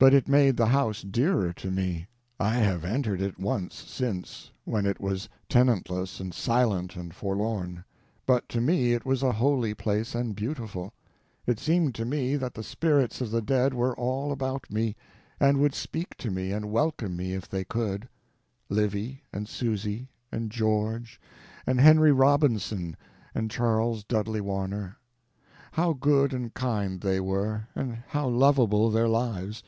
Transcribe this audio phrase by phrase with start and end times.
[0.00, 2.06] But it made the house dearer to me.
[2.38, 7.84] I have entered it once since, when it was tenantless and silent and forlorn,
[8.24, 10.92] but to me it was a holy place and beautiful.
[11.48, 14.94] It seemed to me that the spirits of the dead were all about me,
[15.40, 18.08] and would speak to me and welcome me if they could:
[18.68, 21.20] Livy, and Susy, and George,
[21.66, 22.96] and Henry Robinson,
[23.34, 24.96] and Charles Dudley Warner.
[25.72, 29.64] How good and kind they were, and how lovable their lives!